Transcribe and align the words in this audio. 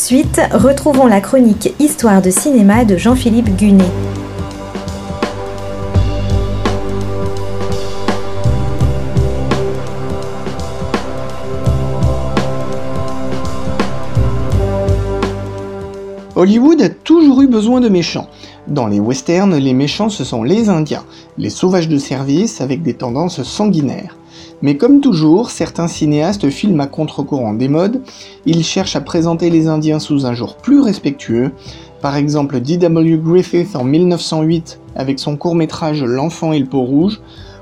de 0.00 0.04
suite, 0.06 0.40
retrouvons 0.52 1.06
la 1.06 1.20
chronique 1.20 1.74
Histoire 1.78 2.22
de 2.22 2.30
cinéma 2.30 2.86
de 2.86 2.96
Jean-Philippe 2.96 3.54
Gunet. 3.54 3.84
Hollywood 16.34 16.80
a 16.80 16.88
toujours 16.88 17.42
eu 17.42 17.46
besoin 17.46 17.80
de 17.82 17.90
méchants. 17.90 18.30
Dans 18.68 18.86
les 18.86 19.00
westerns, 19.00 19.56
les 19.56 19.72
méchants 19.72 20.10
ce 20.10 20.24
sont 20.24 20.42
les 20.42 20.68
Indiens, 20.68 21.04
les 21.38 21.50
sauvages 21.50 21.88
de 21.88 21.98
service 21.98 22.60
avec 22.60 22.82
des 22.82 22.94
tendances 22.94 23.42
sanguinaires. 23.42 24.16
Mais 24.62 24.76
comme 24.76 25.00
toujours, 25.00 25.50
certains 25.50 25.88
cinéastes 25.88 26.50
filment 26.50 26.80
à 26.80 26.86
contre-courant 26.86 27.54
des 27.54 27.68
modes, 27.68 28.02
ils 28.44 28.62
cherchent 28.62 28.96
à 28.96 29.00
présenter 29.00 29.48
les 29.48 29.66
Indiens 29.66 29.98
sous 29.98 30.26
un 30.26 30.34
jour 30.34 30.56
plus 30.56 30.80
respectueux, 30.80 31.52
par 32.02 32.16
exemple 32.16 32.60
D.W. 32.60 33.18
Griffith 33.18 33.74
en 33.74 33.84
1908 33.84 34.80
avec 34.96 35.18
son 35.18 35.36
court-métrage 35.36 36.02
L'enfant 36.02 36.52
et 36.52 36.58
le 36.58 36.66
peau 36.66 36.82
rouge, 36.82 37.20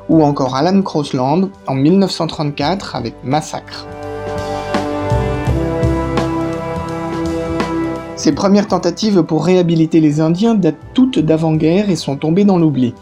ou 0.08 0.22
encore 0.22 0.56
Alan 0.56 0.82
Crosland 0.82 1.50
en 1.66 1.74
1934 1.74 2.96
avec 2.96 3.14
Massacre. 3.24 3.86
Ces 8.18 8.32
premières 8.32 8.66
tentatives 8.66 9.22
pour 9.22 9.46
réhabiliter 9.46 10.00
les 10.00 10.20
Indiens 10.20 10.56
datent 10.56 10.74
toutes 10.92 11.20
d'avant-guerre 11.20 11.88
et 11.88 11.94
sont 11.94 12.16
tombées 12.16 12.44
dans 12.44 12.58
l'oubli. 12.58 12.92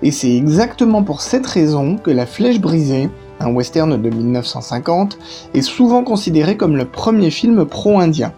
Et 0.00 0.12
c'est 0.12 0.32
exactement 0.32 1.02
pour 1.02 1.22
cette 1.22 1.44
raison 1.44 1.96
que 1.96 2.12
La 2.12 2.24
Flèche 2.24 2.60
brisée, 2.60 3.10
un 3.40 3.52
western 3.52 4.00
de 4.00 4.10
1950, 4.10 5.18
est 5.54 5.62
souvent 5.62 6.04
considéré 6.04 6.56
comme 6.56 6.76
le 6.76 6.84
premier 6.84 7.32
film 7.32 7.64
pro-indien. 7.64 8.32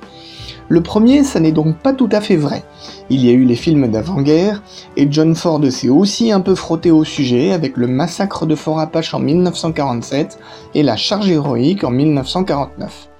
Le 0.70 0.82
premier, 0.82 1.22
ça 1.22 1.38
n'est 1.38 1.52
donc 1.52 1.76
pas 1.76 1.92
tout 1.92 2.08
à 2.10 2.22
fait 2.22 2.36
vrai. 2.36 2.64
Il 3.10 3.22
y 3.22 3.28
a 3.28 3.32
eu 3.32 3.44
les 3.44 3.54
films 3.54 3.88
d'avant-guerre, 3.88 4.62
et 4.96 5.08
John 5.10 5.34
Ford 5.34 5.60
s'est 5.70 5.90
aussi 5.90 6.32
un 6.32 6.40
peu 6.40 6.54
frotté 6.54 6.90
au 6.90 7.04
sujet 7.04 7.52
avec 7.52 7.76
le 7.76 7.88
massacre 7.88 8.46
de 8.46 8.54
Fort 8.54 8.80
Apache 8.80 9.12
en 9.12 9.18
1947 9.18 10.38
et 10.74 10.82
la 10.82 10.96
charge 10.96 11.28
héroïque 11.28 11.84
en 11.84 11.90
1949. 11.90 13.11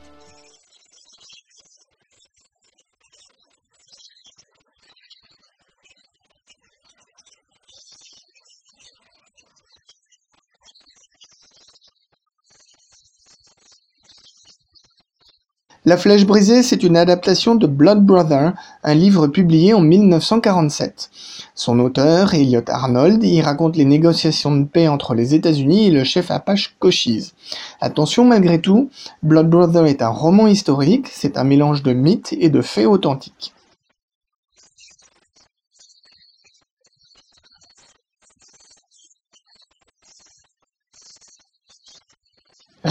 La 15.85 15.97
Flèche 15.97 16.27
brisée, 16.27 16.63
c'est 16.63 16.85
une 16.85 16.97
adaptation 16.97 17.57
de 17.57 17.67
Blood 17.67 18.07
Brother, 18.07 18.53
un 18.85 18.95
livre 18.95 19.27
publié 19.27 19.75
en 19.75 19.81
1947. 19.81 21.11
Son 21.57 21.81
auteur, 21.81 22.35
Elliot 22.35 22.63
Arnold, 22.69 23.25
y 23.25 23.43
raconte 23.43 23.77
les 23.77 23.85
négociations 23.85 24.55
de 24.55 24.65
paix 24.65 24.87
entre 24.87 25.15
les 25.15 25.35
États-Unis 25.35 25.89
et 25.89 25.91
le 25.91 26.05
chef 26.05 26.31
Apache 26.31 26.77
Cochise. 26.79 27.35
Attention 27.81 28.25
malgré 28.25 28.61
tout, 28.61 28.91
Blood 29.25 29.51
Brother 29.51 29.87
est 29.87 30.03
un 30.03 30.09
roman 30.09 30.47
historique, 30.47 31.09
c'est 31.09 31.37
un 31.37 31.43
mélange 31.43 31.83
de 31.83 31.93
mythes 31.93 32.33
et 32.39 32.49
de 32.49 32.63
faits 32.63 32.87
authentiques. 32.87 33.53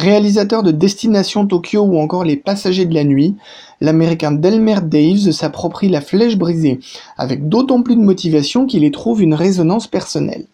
Réalisateur 0.02 0.64
de 0.64 0.72
Destination 0.72 1.46
Tokyo 1.46 1.84
ou 1.84 2.00
encore 2.00 2.24
Les 2.24 2.36
Passagers 2.36 2.88
de 2.88 2.94
la 2.96 3.04
Nuit, 3.04 3.36
l'américain 3.82 4.32
Delmer 4.32 4.78
Daves 4.82 5.30
s'approprie 5.30 5.90
la 5.90 6.02
flèche 6.02 6.40
brisée, 6.40 6.80
avec 7.20 7.50
d'autant 7.50 7.84
plus 7.84 7.96
de 7.96 8.02
motivation 8.02 8.66
qu'il 8.66 8.84
y 8.84 8.90
trouve 8.90 9.22
une 9.22 9.36
résonance 9.36 9.86
personnelle. 9.86 10.48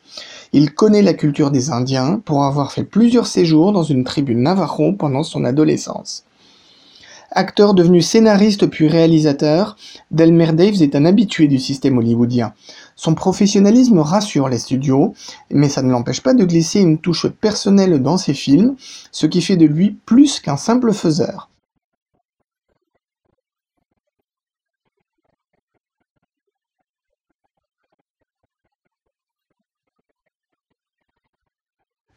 Il 0.51 0.73
connaît 0.73 1.01
la 1.01 1.13
culture 1.13 1.49
des 1.49 1.71
Indiens 1.71 2.21
pour 2.25 2.43
avoir 2.43 2.73
fait 2.73 2.83
plusieurs 2.83 3.25
séjours 3.25 3.71
dans 3.71 3.83
une 3.83 4.03
tribu 4.03 4.35
navajo 4.35 4.91
pendant 4.91 5.23
son 5.23 5.45
adolescence. 5.45 6.25
Acteur 7.39 7.75
devenu 7.75 8.01
scénariste 8.01 8.65
puis 8.65 8.87
réalisateur, 8.87 9.77
Delmer 10.09 10.53
Daves 10.53 10.81
est 10.81 10.95
un 10.95 11.05
habitué 11.05 11.47
du 11.47 11.59
système 11.59 11.99
hollywoodien. 11.99 12.55
Son 12.95 13.13
professionnalisme 13.13 13.99
rassure 13.99 14.49
les 14.49 14.57
studios, 14.57 15.13
mais 15.51 15.69
ça 15.69 15.83
ne 15.83 15.91
l'empêche 15.91 16.21
pas 16.21 16.33
de 16.33 16.43
glisser 16.43 16.79
une 16.79 16.97
touche 16.97 17.27
personnelle 17.27 18.01
dans 18.01 18.17
ses 18.17 18.33
films, 18.33 18.75
ce 19.11 19.27
qui 19.27 19.43
fait 19.43 19.55
de 19.55 19.67
lui 19.67 19.91
plus 19.91 20.39
qu'un 20.39 20.57
simple 20.57 20.91
faiseur. 20.93 21.51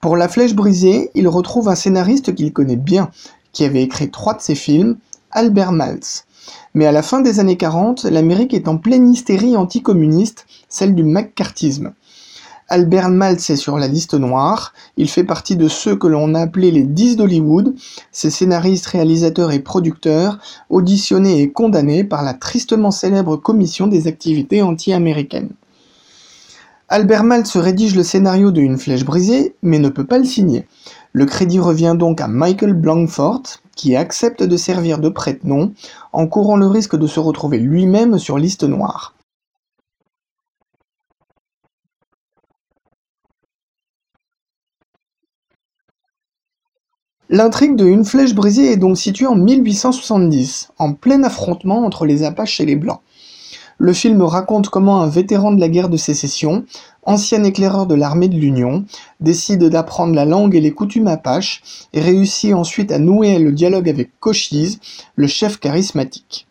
Pour 0.01 0.17
La 0.17 0.29
Flèche 0.29 0.55
brisée, 0.55 1.11
il 1.15 1.29
retrouve 1.29 1.69
un 1.69 1.75
scénariste 1.75 2.35
qu'il 2.35 2.55
connaît 2.55 2.77
bien, 2.77 3.11
qui 3.53 3.67
avait 3.67 3.83
écrit 3.83 4.11
trois 4.11 4.33
de 4.33 4.41
ses 4.41 4.55
films, 4.55 4.97
Albert 5.33 5.71
Maltz. 5.71 6.25
Mais 6.75 6.87
à 6.87 6.93
la 6.93 7.03
fin 7.03 7.21
des 7.21 7.39
années 7.39 7.57
40, 7.57 8.05
l'Amérique 8.05 8.53
est 8.53 8.67
en 8.67 8.79
pleine 8.79 9.09
hystérie 9.09 9.57
anticommuniste, 9.57 10.47
celle 10.69 10.95
du 10.95 11.05
McCarthyisme. 11.05 11.93
Albert 12.69 13.11
Maltz 13.11 13.51
est 13.51 13.57
sur 13.57 13.79
la 13.79 13.87
liste 13.87 14.15
noire, 14.15 14.73
il 14.97 15.09
fait 15.09 15.25
partie 15.25 15.57
de 15.57 15.69
ceux 15.69 15.95
que 15.95 16.09
l'on 16.09 16.35
a 16.35 16.41
appelés 16.41 16.73
les 16.73 16.83
10 16.83 17.17
d'Hollywood, 17.17 17.75
ces 18.11 18.31
scénaristes, 18.31 18.87
réalisateurs 18.87 19.53
et 19.53 19.61
producteurs, 19.61 20.39
auditionnés 20.69 21.43
et 21.43 21.53
condamnés 21.53 22.03
par 22.03 22.25
la 22.25 22.35
tristement 22.35 22.91
célèbre 22.91 23.37
commission 23.37 23.87
des 23.87 24.09
activités 24.09 24.63
anti-américaines. 24.63 25.51
Albert 26.89 27.23
Maltz 27.23 27.57
rédige 27.57 27.95
le 27.95 28.03
scénario 28.03 28.51
de 28.51 28.61
Une 28.61 28.79
flèche 28.79 29.05
brisée, 29.05 29.55
mais 29.63 29.79
ne 29.79 29.91
peut 29.91 30.07
pas 30.07 30.19
le 30.19 30.25
signer. 30.25 30.67
Le 31.13 31.25
crédit 31.25 31.61
revient 31.61 31.95
donc 31.97 32.21
à 32.21 32.27
Michael 32.27 32.73
Blankfort, 32.73 33.43
qui 33.77 33.97
accepte 33.97 34.43
de 34.43 34.57
servir 34.57 34.99
de 34.99 35.09
prête-nom, 35.09 35.73
en 36.13 36.27
courant 36.27 36.57
le 36.57 36.67
risque 36.67 36.97
de 36.97 37.07
se 37.07 37.21
retrouver 37.21 37.59
lui-même 37.59 38.19
sur 38.19 38.39
liste 38.39 38.65
noire. 38.65 39.15
L'intrigue 47.33 47.77
de 47.77 47.87
Une 47.87 48.05
flèche 48.05 48.35
brisée 48.35 48.73
est 48.73 48.77
donc 48.77 48.99
située 48.99 49.27
en 49.27 49.37
1870, 49.37 50.73
en 50.79 50.95
plein 50.95 51.23
affrontement 51.23 51.85
entre 51.85 52.05
les 52.05 52.25
Apaches 52.25 52.61
et 52.61 52.67
les 52.67 52.75
Blancs. 52.75 53.01
Le 53.83 53.95
film 53.95 54.21
raconte 54.21 54.69
comment 54.69 55.01
un 55.01 55.09
vétéran 55.09 55.53
de 55.53 55.61
la 55.61 55.71
guerre 55.71 55.89
de 55.89 55.97
sécession, 55.97 56.67
ancien 57.05 57.43
éclaireur 57.45 57.87
de 57.87 57.95
l'armée 57.95 58.29
de 58.29 58.37
l'Union, 58.37 58.85
décide 59.21 59.65
d'apprendre 59.65 60.15
la 60.15 60.27
langue 60.27 60.55
et 60.55 60.61
les 60.61 60.73
coutumes 60.73 61.07
apaches 61.07 61.63
et 61.95 62.03
réussit 62.03 62.53
ensuite 62.53 62.93
à 62.93 62.99
nouer 62.99 63.39
le 63.39 63.53
dialogue 63.53 63.89
avec 63.89 64.21
Cochise, 64.21 64.81
le 65.17 65.27
chef 65.27 65.59
charismatique. 65.59 66.47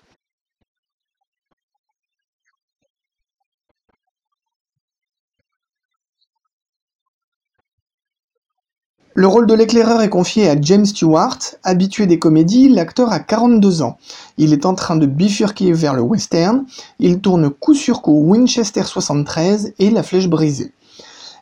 Le 9.20 9.28
rôle 9.28 9.48
de 9.48 9.54
l'éclaireur 9.54 10.02
est 10.02 10.08
confié 10.08 10.50
à 10.50 10.56
James 10.62 10.86
Stewart. 10.86 11.38
Habitué 11.66 12.08
des 12.08 12.20
comédies, 12.20 12.70
l'acteur 12.70 13.12
a 13.12 13.20
42 13.20 13.82
ans. 13.82 13.98
Il 14.38 14.54
est 14.54 14.66
en 14.66 14.76
train 14.76 14.96
de 14.96 15.06
bifurquer 15.06 15.74
vers 15.74 15.94
le 15.94 16.02
western. 16.02 16.64
Il 17.00 17.20
tourne 17.20 17.50
coup 17.50 17.74
sur 17.74 18.02
coup 18.02 18.18
Winchester 18.18 18.84
73 18.86 19.74
et 19.78 19.90
La 19.90 20.04
Flèche 20.04 20.30
brisée. 20.30 20.72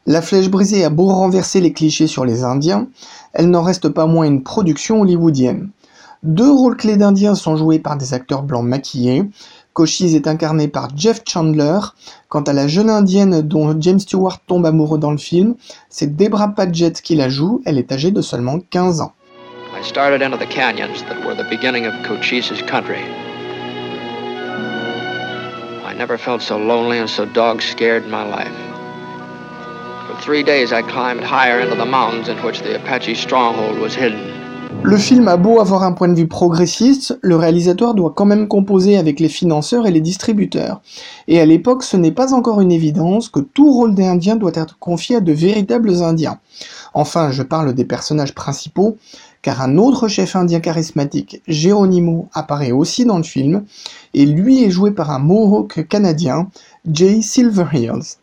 La 0.08 0.24
Flèche 0.24 0.50
brisée 0.50 0.86
a 0.86 0.90
beau 0.90 1.06
renverser 1.06 1.62
les 1.62 1.72
clichés 1.72 2.08
sur 2.08 2.26
les 2.26 2.44
Indiens, 2.44 2.88
elle 3.32 3.52
n'en 3.52 3.62
reste 3.62 3.90
pas 3.90 4.08
moins 4.08 4.26
une 4.26 4.42
production 4.42 5.02
hollywoodienne. 5.02 5.70
Deux 6.24 6.52
rôles 6.52 6.78
clés 6.78 6.98
d'Indiens 6.98 7.36
sont 7.36 7.58
joués 7.58 7.78
par 7.78 7.96
des 7.96 8.16
acteurs 8.16 8.42
blancs 8.42 8.66
maquillés. 8.66 9.30
Cochise 9.78 10.16
est 10.16 10.26
incarné 10.26 10.68
par 10.68 10.90
Jeff 10.96 11.22
Chandler. 11.24 11.78
Quant 12.30 12.42
à 12.42 12.52
la 12.52 12.68
jeune 12.68 12.90
indienne 12.90 13.44
dont 13.44 13.80
James 13.80 14.00
Stewart 14.00 14.40
tombe 14.48 14.66
amoureux 14.66 14.98
dans 14.98 15.12
le 15.12 15.20
film, 15.20 15.54
c'est 15.88 16.16
Debra 16.16 16.48
Paget 16.48 16.94
qui 16.94 17.14
la 17.14 17.30
joue, 17.30 17.62
elle 17.64 17.78
est 17.78 17.92
âgée 17.92 18.10
de 18.10 18.24
seulement 18.24 18.58
15 18.72 19.02
ans. 19.02 19.14
I 19.80 19.84
started 19.84 20.24
into 20.24 20.36
the 20.36 20.50
canyons 20.50 21.04
that 21.04 21.24
were 21.24 21.36
the 21.36 21.48
beginning 21.48 21.86
of 21.86 21.94
Cochise's 22.02 22.64
country. 22.64 23.04
I 25.86 25.94
never 25.96 26.18
felt 26.18 26.42
so 26.42 26.58
lonely 26.58 26.98
and 26.98 27.08
so 27.08 27.26
dog 27.26 27.62
scared 27.62 28.04
in 28.04 28.10
my 28.10 28.24
life. 28.28 28.58
For 30.08 30.20
three 30.24 30.42
days 30.42 30.74
I 30.74 30.82
climbed 30.82 31.22
higher 31.24 31.60
into 31.60 31.76
the 31.76 31.86
mountains 31.86 32.30
in 32.30 32.38
which 32.44 32.64
the 32.64 32.78
Apache 32.78 33.14
stronghold 33.14 33.78
was 33.78 33.94
hidden. 33.94 34.37
Le 34.84 34.96
film 34.98 35.28
a 35.28 35.38
beau 35.38 35.60
avoir 35.60 35.84
un 35.84 35.92
point 35.92 36.08
de 36.08 36.14
vue 36.14 36.28
progressiste, 36.28 37.18
le 37.22 37.36
réalisateur 37.36 37.94
doit 37.94 38.14
quand 38.16 38.26
même 38.26 38.48
composer 38.48 38.98
avec 38.98 39.20
les 39.20 39.28
financeurs 39.28 39.86
et 39.86 39.92
les 39.92 40.02
distributeurs. 40.02 40.82
Et 41.28 41.40
à 41.40 41.46
l'époque, 41.46 41.84
ce 41.84 41.98
n'est 41.98 42.12
pas 42.12 42.34
encore 42.34 42.62
une 42.62 42.72
évidence 42.72 43.28
que 43.28 43.40
tout 43.40 43.72
rôle 43.72 43.96
d'Indien 43.96 44.36
doit 44.36 44.52
être 44.54 44.80
confié 44.80 45.18
à 45.18 45.20
de 45.20 45.34
véritables 45.34 46.04
Indiens. 46.04 46.40
Enfin, 46.94 47.32
je 47.32 47.44
parle 47.44 47.74
des 47.74 47.86
personnages 47.86 48.34
principaux, 48.34 48.98
car 49.42 49.62
un 49.62 49.78
autre 49.78 50.08
chef 50.08 50.36
indien 50.36 50.60
charismatique, 50.60 51.42
Geronimo, 51.48 52.28
apparaît 52.34 52.72
aussi 52.72 53.06
dans 53.06 53.18
le 53.18 53.24
film, 53.24 53.66
et 54.14 54.26
lui 54.26 54.64
est 54.64 54.72
joué 54.72 54.92
par 54.92 55.12
un 55.12 55.20
Mohawk 55.20 55.88
canadien, 55.88 56.48
Jay 56.92 57.22
Silverheels. 57.22 58.18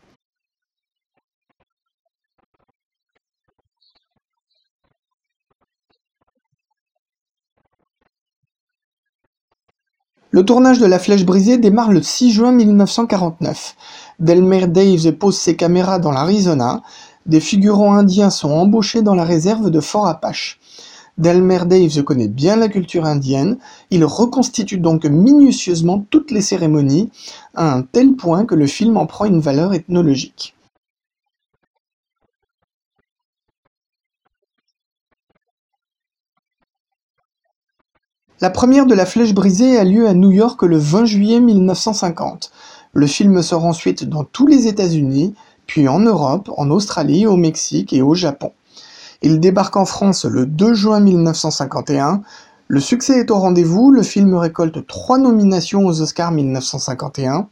Le 10.34 10.44
tournage 10.44 10.80
de 10.80 10.86
La 10.86 10.98
Flèche 10.98 11.24
brisée 11.24 11.58
démarre 11.58 11.92
le 11.92 12.02
6 12.02 12.32
juin 12.32 12.50
1949. 12.50 13.76
Delmer 14.18 14.66
Daves 14.66 15.12
pose 15.12 15.38
ses 15.38 15.54
caméras 15.54 16.00
dans 16.00 16.10
l'Arizona. 16.10 16.82
Des 17.24 17.38
figurants 17.38 17.94
indiens 17.94 18.30
sont 18.30 18.50
embauchés 18.50 19.02
dans 19.02 19.14
la 19.14 19.22
réserve 19.22 19.70
de 19.70 19.78
Fort 19.78 20.08
Apache. 20.08 20.58
Delmer 21.18 21.60
Daves 21.66 22.02
connaît 22.02 22.26
bien 22.26 22.56
la 22.56 22.68
culture 22.68 23.04
indienne, 23.04 23.58
il 23.90 24.04
reconstitue 24.04 24.78
donc 24.78 25.04
minutieusement 25.04 26.04
toutes 26.10 26.32
les 26.32 26.42
cérémonies, 26.42 27.12
à 27.54 27.72
un 27.72 27.82
tel 27.82 28.16
point 28.16 28.44
que 28.44 28.56
le 28.56 28.66
film 28.66 28.96
en 28.96 29.06
prend 29.06 29.26
une 29.26 29.38
valeur 29.38 29.72
ethnologique. 29.72 30.56
La 38.44 38.50
première 38.50 38.84
de 38.84 38.94
La 38.94 39.06
Flèche 39.06 39.32
brisée 39.32 39.78
a 39.78 39.84
lieu 39.84 40.06
à 40.06 40.12
New 40.12 40.30
York 40.30 40.62
le 40.64 40.76
20 40.76 41.06
juillet 41.06 41.40
1950. 41.40 42.52
Le 42.92 43.06
film 43.06 43.40
sort 43.40 43.64
ensuite 43.64 44.04
dans 44.04 44.22
tous 44.22 44.46
les 44.46 44.66
États-Unis, 44.66 45.32
puis 45.66 45.88
en 45.88 45.98
Europe, 45.98 46.50
en 46.58 46.70
Australie, 46.70 47.26
au 47.26 47.38
Mexique 47.38 47.94
et 47.94 48.02
au 48.02 48.14
Japon. 48.14 48.52
Il 49.22 49.40
débarque 49.40 49.78
en 49.78 49.86
France 49.86 50.26
le 50.26 50.44
2 50.44 50.74
juin 50.74 51.00
1951. 51.00 52.20
Le 52.68 52.80
succès 52.80 53.20
est 53.20 53.30
au 53.30 53.38
rendez-vous, 53.38 53.90
le 53.90 54.02
film 54.02 54.34
récolte 54.34 54.86
trois 54.86 55.16
nominations 55.16 55.86
aux 55.86 56.02
Oscars 56.02 56.32
1951. 56.32 57.48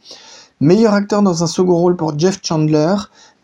Meilleur 0.59 0.93
acteur 0.93 1.23
dans 1.23 1.43
un 1.43 1.47
second 1.47 1.75
rôle 1.75 1.95
pour 1.95 2.19
Jeff 2.19 2.39
Chandler, 2.43 2.93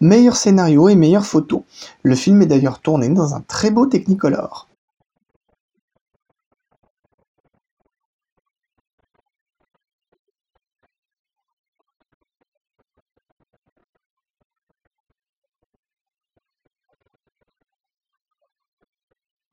meilleur 0.02 0.36
scénario 0.36 0.88
et 0.88 0.94
meilleure 0.94 1.26
photo. 1.26 1.66
Le 2.04 2.14
film 2.14 2.44
est 2.44 2.46
d'ailleurs 2.46 2.78
tourné 2.78 3.10
dans 3.10 3.34
un 3.34 3.42
très 3.42 3.72
beau 3.72 3.88
Technicolor. 3.88 4.69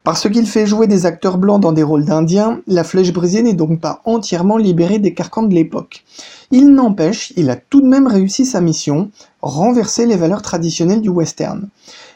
Parce 0.07 0.31
qu'il 0.31 0.47
fait 0.47 0.67
jouer 0.67 0.87
des 0.87 1.05
acteurs 1.05 1.37
blancs 1.37 1.61
dans 1.61 1.73
des 1.73 1.83
rôles 1.83 2.05
d'indiens, 2.05 2.61
La 2.69 2.85
Flèche 2.85 3.13
brisée 3.13 3.43
n'est 3.43 3.55
donc 3.55 3.81
pas 3.81 4.03
entièrement 4.05 4.57
libérée 4.57 5.01
des 5.01 5.15
carcans 5.15 5.43
de 5.43 5.53
l'époque. 5.53 6.05
Il 6.53 6.71
n'empêche, 6.75 7.33
il 7.35 7.51
a 7.51 7.57
tout 7.57 7.81
de 7.81 7.89
même 7.89 8.07
réussi 8.07 8.47
sa 8.47 8.61
mission, 8.61 9.11
renverser 9.43 10.07
les 10.07 10.15
valeurs 10.15 10.43
traditionnelles 10.43 11.01
du 11.01 11.09
western. 11.09 11.69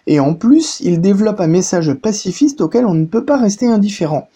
Et 0.06 0.20
en 0.20 0.34
plus, 0.34 0.78
il 0.84 1.00
développe 1.00 1.40
un 1.40 1.48
message 1.48 1.92
pacifiste 1.94 2.60
auquel 2.60 2.86
on 2.86 2.94
ne 2.94 3.06
peut 3.06 3.24
pas 3.24 3.38
rester 3.38 3.66
indifférent. 3.66 4.28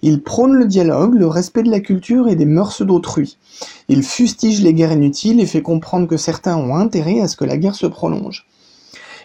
Il 0.00 0.22
prône 0.22 0.54
le 0.54 0.64
dialogue, 0.64 1.12
le 1.12 1.26
respect 1.26 1.64
de 1.64 1.70
la 1.70 1.80
culture 1.80 2.28
et 2.28 2.34
des 2.34 2.46
mœurs 2.46 2.80
d'autrui. 2.80 3.36
Il 3.88 4.04
fustige 4.04 4.62
les 4.62 4.72
guerres 4.72 4.92
inutiles 4.92 5.38
et 5.38 5.46
fait 5.46 5.60
comprendre 5.60 6.08
que 6.08 6.16
certains 6.16 6.56
ont 6.56 6.76
intérêt 6.76 7.20
à 7.20 7.28
ce 7.28 7.36
que 7.36 7.44
la 7.44 7.58
guerre 7.58 7.74
se 7.74 7.86
prolonge. 7.86 8.46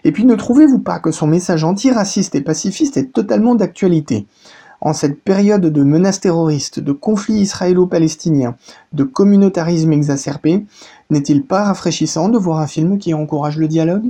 Et 0.08 0.14
puis 0.14 0.24
ne 0.24 0.36
trouvez-vous 0.36 0.80
pas 0.80 1.00
que 1.00 1.12
son 1.12 1.28
message 1.28 1.66
antiraciste 1.66 2.34
et 2.34 2.42
pacifiste 2.42 2.96
est 2.96 3.12
totalement 3.12 3.56
d'actualité? 3.56 4.26
En 4.80 4.94
cette 4.94 5.22
période 5.22 5.66
de 5.66 5.84
menaces 5.84 6.22
terroristes, 6.22 6.80
de 6.80 6.94
conflits 6.94 7.42
israélo-palestiniens, 7.42 8.56
de 8.94 9.04
communautarisme 9.04 9.92
exacerbé, 9.92 10.66
n'est-il 11.10 11.44
pas 11.44 11.66
rafraîchissant 11.66 12.30
de 12.30 12.38
voir 12.38 12.60
un 12.60 12.68
film 12.68 13.00
qui 13.00 13.14
encourage 13.14 13.58
le 13.58 13.68
dialogue? 13.68 14.06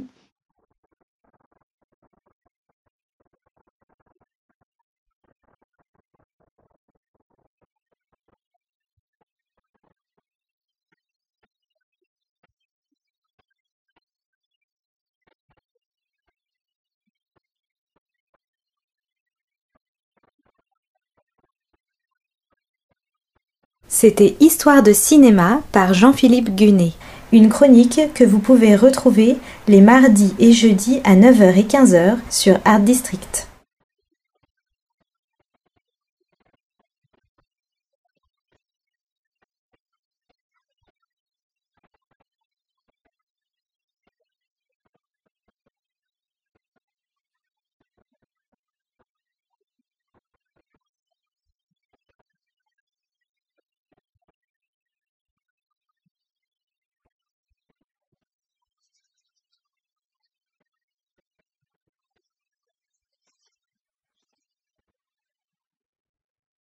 C'était 24.00 24.36
Histoire 24.40 24.84
de 24.84 24.94
cinéma 24.94 25.62
par 25.72 25.96
Jean-Philippe 25.96 26.54
Gunet, 26.54 26.92
une 27.32 27.50
chronique 27.50 28.00
que 28.14 28.24
vous 28.24 28.38
pouvez 28.38 28.76
retrouver 28.76 29.38
les 29.68 29.82
mardis 29.82 30.36
et 30.38 30.54
jeudis 30.54 31.02
à 31.04 31.16
9h 31.16 31.58
et 31.58 31.64
15h 31.64 32.18
sur 32.30 32.60
Art 32.64 32.82
District. 32.82 33.48